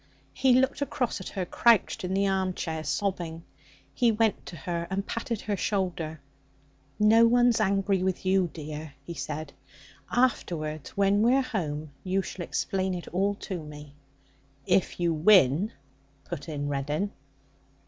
[0.33, 3.43] He looked across at her crouched in the armchair sobbing.
[3.93, 6.19] He went to her and patted her shoulder.
[6.97, 9.53] 'No one's angry with you, dear,' he said.
[10.11, 13.93] 'Afterwards, when we're home, you shall explain it all to me.'
[14.65, 15.71] 'If you win!'
[16.23, 17.11] put in Reddin.